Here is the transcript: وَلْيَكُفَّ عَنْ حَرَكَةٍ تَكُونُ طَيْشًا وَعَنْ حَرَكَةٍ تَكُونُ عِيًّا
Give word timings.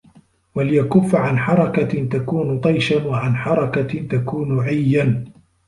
وَلْيَكُفَّ 0.55 1.15
عَنْ 1.15 1.39
حَرَكَةٍ 1.39 2.05
تَكُونُ 2.05 2.59
طَيْشًا 2.59 3.03
وَعَنْ 3.05 3.35
حَرَكَةٍ 3.35 4.07
تَكُونُ 4.07 4.59
عِيًّا 4.59 5.33